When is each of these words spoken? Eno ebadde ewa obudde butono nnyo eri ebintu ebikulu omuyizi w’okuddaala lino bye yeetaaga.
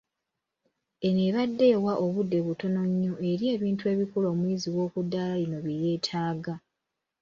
Eno 1.07 1.21
ebadde 1.29 1.65
ewa 1.75 1.93
obudde 2.05 2.37
butono 2.47 2.81
nnyo 2.89 3.13
eri 3.29 3.45
ebintu 3.55 3.83
ebikulu 3.93 4.25
omuyizi 4.33 4.69
w’okuddaala 4.75 5.35
lino 5.39 5.57
bye 5.65 5.79
yeetaaga. 5.83 6.55